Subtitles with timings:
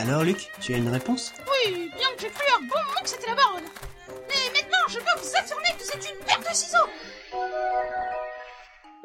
[0.00, 1.32] Alors, Luc, tu as une réponse?
[1.46, 3.64] Oui, bien que j'ai cru un bon moment que c'était la baronne.
[4.08, 6.88] Mais maintenant, je peux vous affirmer que vous êtes une paire de ciseaux.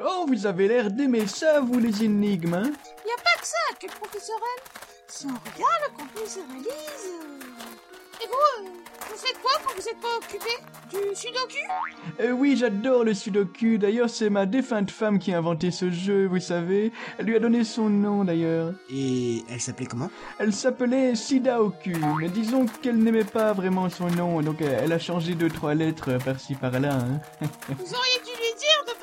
[0.00, 2.72] Oh, vous avez l'air d'aimer ça, vous, les énigmes, hein?
[3.04, 4.64] Y a pas que ça que le professeur aime.
[5.06, 6.66] Si on regarde le professeur Elise...
[6.70, 8.70] euh, Et vous, euh,
[9.10, 10.50] vous faites quoi quand vous êtes pas occupé
[10.90, 13.78] Du sudoku Euh, oui, j'adore le sudoku.
[13.78, 16.92] D'ailleurs, c'est ma défunte femme qui a inventé ce jeu, vous savez.
[17.18, 18.72] Elle lui a donné son nom, d'ailleurs.
[18.90, 20.10] Et elle s'appelait comment?
[20.38, 25.34] Elle s'appelait Sidaoku, mais disons qu'elle n'aimait pas vraiment son nom, donc elle a changé
[25.34, 26.94] deux, trois lettres par-ci, par-là.
[26.94, 27.20] Hein.
[27.68, 28.30] Vous auriez dû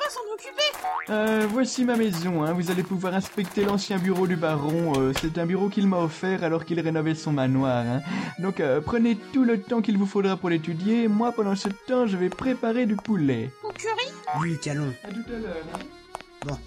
[0.04, 1.10] pas s'en occuper.
[1.10, 2.52] Euh, voici ma maison, hein.
[2.52, 4.92] vous allez pouvoir inspecter l'ancien bureau du baron.
[4.98, 7.84] euh, c'est un bureau qu'il m'a offert alors qu'il rénovait son manoir.
[7.86, 8.00] Hein.
[8.38, 11.08] Donc euh, prenez tout le temps qu'il vous faudra pour l'étudier.
[11.08, 13.50] Moi, pendant ce temps, je vais préparer du poulet.
[13.62, 14.06] Au curry
[14.42, 14.92] Luc, allons.
[15.04, 15.56] À tout à l'heure.
[15.74, 15.78] hein.
[16.46, 16.58] Bon,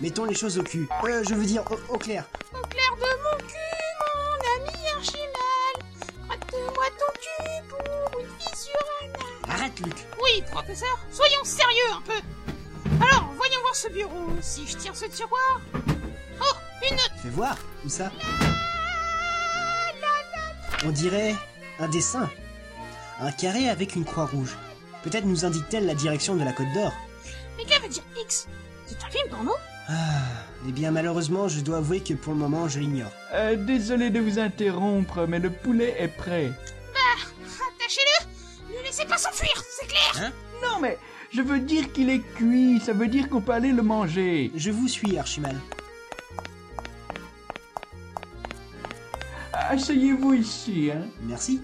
[0.00, 0.88] mettons les choses au cul.
[1.04, 2.24] Euh, je veux dire au, au clair.
[2.52, 3.54] Au clair de mon cul,
[4.00, 5.76] mon ami Archimel.
[6.28, 9.50] Prête-moi ton cul pour une fissure anale.
[9.60, 9.94] Arrête, Luc.
[10.22, 12.12] Oui, professeur, soyons sérieux un peu.
[13.46, 14.30] Voyons voir ce bureau.
[14.40, 15.60] Si je tire ce tiroir.
[16.40, 17.12] Oh, une note.
[17.22, 17.58] Fais voir.
[17.84, 18.10] Où ça
[20.82, 21.34] On dirait
[21.78, 22.30] un dessin.
[23.20, 24.56] Un carré avec une croix rouge.
[25.02, 26.94] Peut-être nous indique-t-elle la direction de la Côte d'Or.
[27.58, 28.48] Mais que veut dire X?
[28.86, 29.52] C'est un film porno?
[29.90, 29.92] Ah,
[30.66, 33.12] eh bien malheureusement, je dois avouer que pour le moment, je l'ignore.
[33.34, 36.50] Euh, désolé de vous interrompre, mais le poulet est prêt.
[36.94, 40.98] Attachez-le Ne laissez pas s'enfuir, c'est clair Non, mais
[41.34, 42.80] je veux dire qu'il est cuit.
[42.80, 44.52] Ça veut dire qu'on peut aller le manger.
[44.54, 45.60] Je vous suis, Archimal.
[49.52, 51.06] Asseyez-vous ici, hein.
[51.22, 51.60] Merci.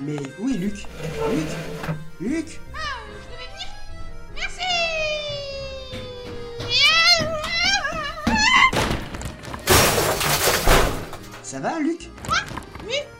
[0.00, 0.86] Mais où est Luc?
[1.30, 1.48] Luc?
[2.20, 2.60] Luc?
[2.74, 2.78] Ah,
[3.20, 3.68] je devais venir
[4.34, 4.62] Merci
[11.42, 12.08] Ça va, Luc?
[12.86, 13.19] Oui pas la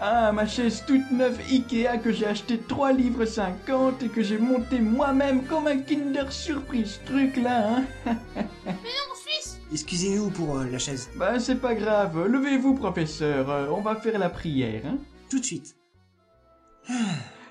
[0.00, 4.38] Ah, ma chaise toute neuve Ikea que j'ai acheté 3 livres 50 et que j'ai
[4.38, 7.84] monté moi-même comme un Kinder Surprise, truc là, hein.
[8.06, 11.10] Mais non, Suisse Excusez-nous pour euh, la chaise.
[11.16, 12.26] Bah, c'est pas grave.
[12.26, 13.50] Levez-vous, professeur.
[13.50, 14.98] euh, on va faire la prière, hein.
[15.30, 15.76] Tout de suite.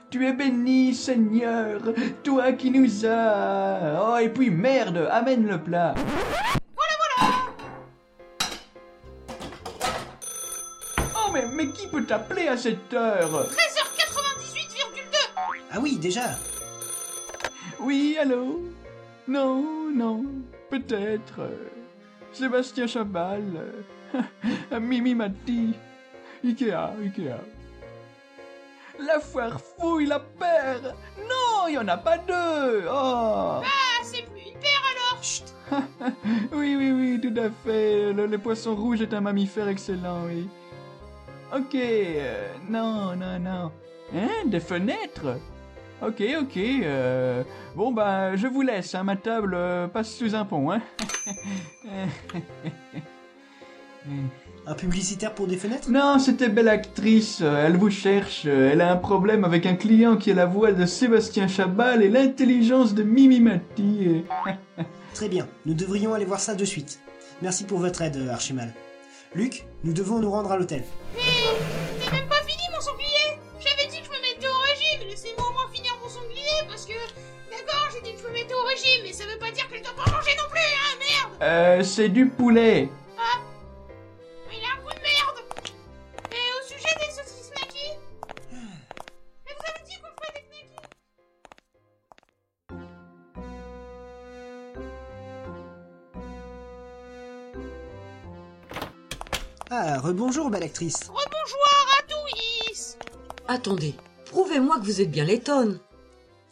[0.10, 1.82] Tu es béni, Seigneur,
[2.24, 4.00] toi qui nous as...
[4.02, 5.96] Oh, et puis merde, amène le plat.
[11.88, 13.56] Qui peut t'appeler à cette heure 13h98,2
[15.72, 16.32] Ah oui, déjà
[17.80, 18.62] Oui, allô?
[19.28, 20.24] Non, non,
[20.70, 21.42] peut-être.
[22.34, 23.44] Sébastien Chabal.
[24.82, 25.74] Mimi Mati.
[26.44, 27.40] Ikea, Ikea.
[29.00, 34.24] La foire fouille la paire Non, il y en a pas deux Oh Ah, c'est
[34.24, 35.44] plus une paire alors Chut
[36.52, 38.12] Oui, oui, oui, tout à fait.
[38.14, 40.50] Le, le poisson rouge est un mammifère excellent, oui.
[41.56, 43.72] Ok, euh, non, non, non.
[44.16, 45.38] Hein, des fenêtres?
[46.02, 46.58] Ok, ok.
[46.58, 47.44] euh,
[47.76, 50.82] bon, bah, je vous laisse, hein, ma table euh, passe sous un pont, hein.
[54.66, 55.90] Un publicitaire pour des fenêtres?
[55.90, 58.46] Non, c'était belle actrice, elle vous cherche.
[58.46, 62.10] Elle a un problème avec un client qui est la voix de Sébastien Chabal et
[62.10, 64.24] l'intelligence de Mimi Mati.
[65.14, 67.00] Très bien, nous devrions aller voir ça de suite.
[67.42, 68.74] Merci pour votre aide, Archimal.
[69.36, 70.84] Luc, nous devons nous rendre à l'hôtel.
[71.16, 75.46] T'es même pas fini mon sanglier J'avais dit que je me mettais au régime, laissez-moi
[75.50, 76.94] au moins finir mon sanglier parce que...
[77.52, 79.78] D'accord, j'ai dit que je me mettais au régime, mais ça veut pas dire que
[79.78, 82.90] je dois pas manger non plus, hein, merde Euh, c'est du poulet.
[99.80, 101.04] Ah, rebonjour, belle actrice.
[101.04, 101.68] Rebonjour
[102.00, 102.98] à tous
[103.48, 103.94] Attendez,
[104.26, 105.80] prouvez-moi que vous êtes bien lettonne.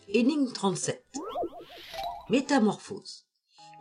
[0.07, 1.03] Énigme 37.
[2.29, 3.25] Métamorphose.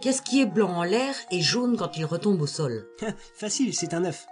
[0.00, 2.88] Qu'est-ce qui est blanc en l'air et jaune quand il retombe au sol?
[3.34, 4.24] Facile, c'est un œuf.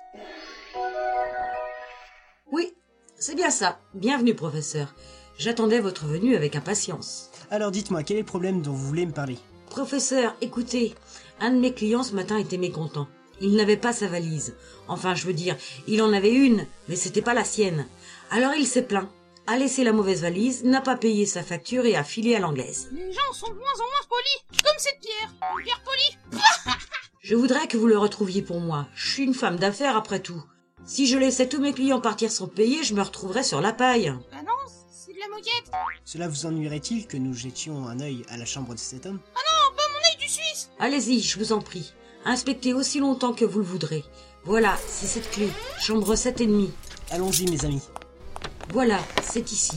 [2.50, 2.72] Oui,
[3.14, 3.81] c'est bien ça.
[3.92, 4.94] Bienvenue, professeur.
[5.36, 7.28] J'attendais votre venue avec impatience.
[7.50, 9.36] Alors dites-moi, quel est le problème dont vous voulez me parler?
[9.69, 10.94] Professeur, écoutez,
[11.38, 13.08] un de mes clients ce matin était mécontent.
[13.40, 14.55] Il n'avait pas sa valise.
[14.88, 15.56] Enfin, je veux dire,
[15.87, 17.87] il en avait une, mais c'était pas la sienne.
[18.31, 19.08] Alors il s'est plaint,
[19.46, 22.88] a laissé la mauvaise valise, n'a pas payé sa facture et a filé à l'anglaise.
[22.93, 26.40] Les gens sont de moins en moins polis Comme cette pierre Une pierre polie
[27.23, 28.87] Je voudrais que vous le retrouviez pour moi.
[28.94, 30.43] Je suis une femme d'affaires après tout.
[30.84, 34.12] Si je laissais tous mes clients partir sans payer, je me retrouverais sur la paille.
[34.32, 34.52] Bah non,
[34.90, 35.70] c'est de la moquette
[36.05, 39.20] Cela vous ennuierait-il que nous jetions un œil à la chambre de cet homme?
[39.37, 41.93] Oh, pas mon œil du Suisse Allez-y, je vous en prie.
[42.24, 44.04] Inspectez aussi longtemps que vous le voudrez.
[44.44, 45.48] Voilà, c'est cette clé.
[45.80, 46.70] Chambre 7 et demi.
[47.10, 47.82] Allons-y, mes amis.
[48.72, 49.72] Voilà, c'est ici.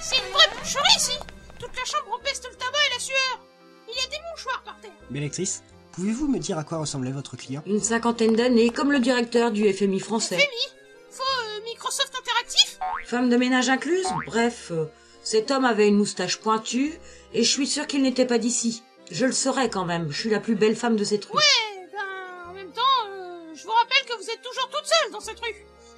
[0.00, 1.18] C'est une vraie boucherie ici
[1.58, 3.40] Toute la chambre peste le tabac et la sueur
[3.88, 5.62] Il y a des mouchoirs par terre Bélectrice,
[5.92, 7.62] pouvez-vous me dire à quoi ressemblait votre client?
[7.66, 10.36] Une cinquantaine d'années, comme le directeur du FMI français.
[10.38, 10.74] Femi
[11.10, 12.78] Faut euh, Microsoft Interactif?
[13.04, 14.06] Femme de ménage incluse?
[14.26, 14.86] Bref, euh,
[15.22, 16.98] cet homme avait une moustache pointue,
[17.34, 18.82] et je suis sûre qu'il n'était pas d'ici.
[19.10, 21.38] Je le saurais quand même, je suis la plus belle femme de cette rue.
[21.40, 25.12] Eh ben, en même temps, euh, je vous rappelle que vous êtes toujours toute seule
[25.12, 25.54] dans cette rue.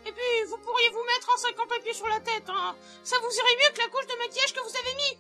[0.07, 2.75] Et puis, vous pourriez vous mettre un sac en papier sur la tête, hein.
[3.05, 5.19] Ça vous irait mieux que la couche de maquillage que vous avez mis.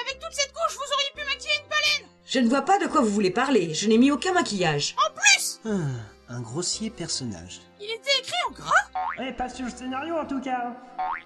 [0.00, 2.10] Avec toute cette couche, vous auriez pu maquiller une baleine.
[2.26, 4.94] Je ne vois pas de quoi vous voulez parler, je n'ai mis aucun maquillage.
[4.98, 7.60] En plus, Ah, un grossier personnage.
[7.80, 8.88] il était écrit en gras?
[9.20, 10.72] Eh, pas sur le scénario en tout cas.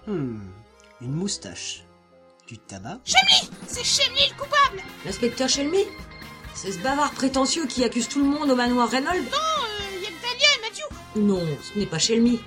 [0.07, 0.39] Hmm,
[1.01, 1.83] une moustache.
[2.47, 5.83] Du tabac Chemly C'est Chemly le coupable L'inspecteur Shelmy
[6.55, 9.15] C'est ce bavard prétentieux qui accuse tout le monde au manoir Reynolds?
[9.17, 11.17] Non, euh, il y a et Matthew.
[11.17, 12.39] Non, ce n'est pas Shelmy.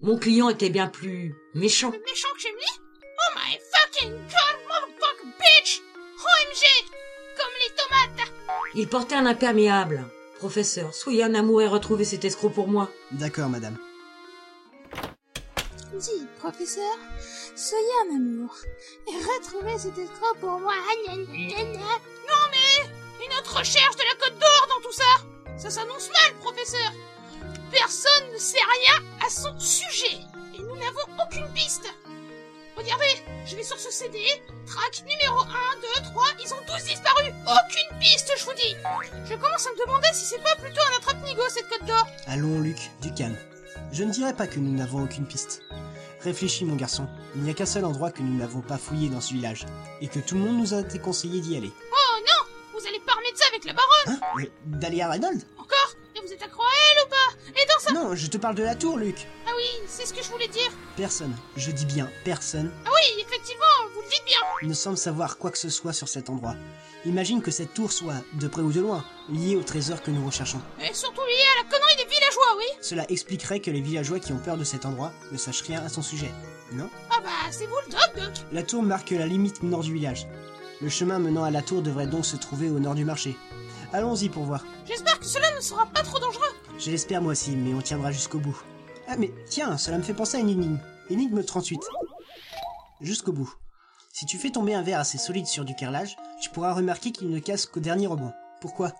[0.00, 1.90] Mon client était bien plus méchant.
[1.90, 5.82] Méchant que Chemly Oh my fucking god, motherfucking bitch
[6.16, 6.64] OMG
[7.36, 8.32] Comme les tomates
[8.74, 10.06] Il portait un imperméable.
[10.38, 12.88] Professeur, soyez un amour et retrouvez cet escroc pour moi.
[13.10, 13.76] D'accord, madame.
[16.40, 16.98] Professeur,
[17.54, 18.52] soyez un amour
[19.06, 20.74] et retrouvez cet escroc pour moi.
[21.06, 21.24] Non
[22.50, 25.04] mais Une autre recherche de la Côte d'Or dans tout ça.
[25.56, 26.90] Ça s'annonce mal, professeur.
[27.70, 30.18] Personne ne sait rien à son sujet
[30.54, 31.86] et nous n'avons aucune piste.
[32.76, 34.18] Regardez, je vais sur ce CD,
[34.66, 35.44] track numéro 1,
[36.02, 37.28] 2, 3, ils ont tous disparu.
[37.42, 38.74] Aucune piste, je vous dis.
[39.24, 42.06] Je commence à me demander si c'est pas plutôt un attrape-nigo cette Côte d'Or.
[42.26, 43.38] Allons, Luc, du calme.
[43.92, 45.62] Je ne dirais pas que nous n'avons aucune piste.
[46.24, 47.08] Réfléchis, mon garçon.
[47.34, 49.66] Il n'y a qu'un seul endroit que nous n'avons pas fouillé dans ce village,
[50.00, 51.72] et que tout le monde nous a été conseillé d'y aller.
[51.92, 54.18] Oh non Vous allez pas remettre ça avec la baronne Hein?
[54.36, 55.42] Mais Dahlia Reynolds
[56.42, 59.26] Et elle ou pas dans ça Non, je te parle de la tour, Luc.
[59.46, 60.70] Ah oui, c'est ce que je voulais dire.
[60.96, 64.68] Personne, je dis bien personne, Ah oui, effectivement, vous le dites bien.
[64.68, 66.54] ne semble savoir quoi que ce soit sur cet endroit.
[67.04, 70.24] Imagine que cette tour soit, de près ou de loin, liée au trésor que nous
[70.24, 70.60] recherchons.
[70.80, 74.32] Et surtout lié à la connerie des villageois, oui Cela expliquerait que les villageois qui
[74.32, 76.30] ont peur de cet endroit ne sachent rien à son sujet,
[76.72, 76.88] non?
[77.10, 78.44] Ah bah, c'est vous le doc, doc.
[78.52, 80.26] La tour marque la limite nord du village.
[80.80, 83.36] Le chemin menant à la tour devrait donc se trouver au nord du marché.
[83.92, 84.64] Allons-y pour voir.
[84.86, 86.42] J'espère que cela ne sera pas trop dangereux.
[86.78, 88.58] Je l'espère moi aussi, mais on tiendra jusqu'au bout.
[89.06, 90.78] Ah mais tiens, cela me fait penser à une énigme.
[91.10, 91.80] Énigme 38.
[93.00, 93.52] Jusqu'au bout.
[94.12, 97.30] Si tu fais tomber un verre assez solide sur du carrelage, tu pourras remarquer qu'il
[97.30, 98.32] ne casse qu'au dernier rebond.
[98.60, 98.92] Pourquoi?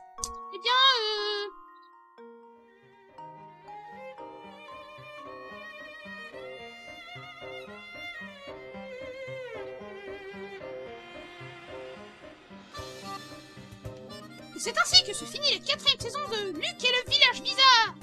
[14.65, 17.95] C'est ainsi que se finit la quatrième saison de Luc et le village bizarre.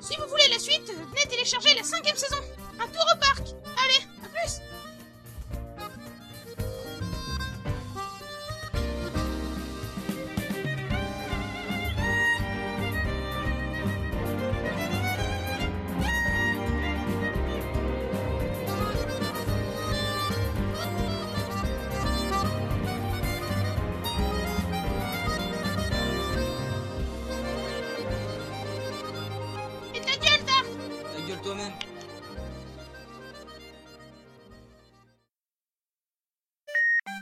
[0.00, 2.36] Si vous voulez la suite, venez télécharger la cinquième saison.
[2.78, 3.18] Un tour au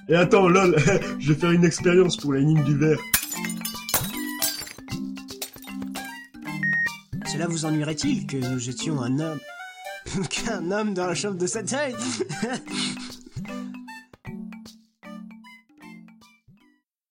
[0.08, 0.76] Et attends, lol,
[1.18, 2.98] je vais faire une expérience pour la ligne du verre.
[7.32, 9.40] Cela vous ennuierait-il que nous jetions un homme...
[10.30, 11.96] qu'un homme dans la chambre de taille